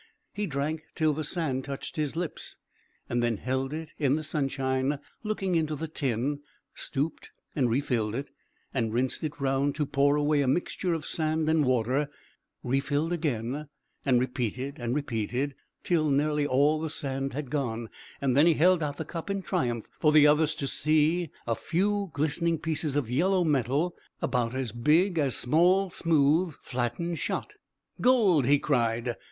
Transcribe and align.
He 0.33 0.47
drank 0.47 0.81
till 0.95 1.13
the 1.13 1.23
sand 1.23 1.63
touched 1.63 1.95
his 1.95 2.15
lips, 2.15 2.57
and 3.07 3.21
then 3.21 3.37
held 3.37 3.71
it 3.71 3.91
in 3.99 4.15
the 4.15 4.23
sunshine, 4.23 4.97
looking 5.23 5.53
into 5.53 5.75
the 5.75 5.87
tin, 5.87 6.39
stooped 6.73 7.29
and 7.55 7.69
refilled 7.69 8.15
it, 8.15 8.29
and 8.73 8.91
rinsed 8.91 9.23
it 9.23 9.39
round, 9.39 9.75
to 9.75 9.85
pour 9.85 10.15
away 10.15 10.41
a 10.41 10.47
mixture 10.47 10.95
of 10.95 11.05
sand 11.05 11.47
and 11.49 11.65
water, 11.65 12.09
refilled 12.63 13.13
again, 13.13 13.67
and 14.03 14.19
repeated 14.19 14.79
and 14.79 14.95
repeated 14.95 15.53
till 15.83 16.09
nearly 16.09 16.47
all 16.47 16.81
the 16.81 16.89
sand 16.89 17.33
had 17.33 17.51
gone; 17.51 17.87
and 18.19 18.35
then 18.35 18.47
he 18.47 18.55
held 18.55 18.81
out 18.81 18.97
the 18.97 19.05
cup 19.05 19.29
in 19.29 19.43
triumph, 19.43 19.85
for 19.99 20.11
the 20.11 20.25
others 20.25 20.55
to 20.55 20.65
see 20.67 21.29
a 21.45 21.53
few 21.53 22.09
glistening 22.11 22.57
pieces 22.57 22.95
of 22.95 23.07
yellow 23.07 23.43
metal 23.43 23.95
about 24.19 24.55
as 24.55 24.71
big 24.71 25.19
as 25.19 25.35
small, 25.35 25.91
smooth, 25.91 26.55
flattened 26.63 27.19
shot. 27.19 27.53
"Gold!" 28.01 28.47
he 28.47 28.57
cried. 28.57 29.15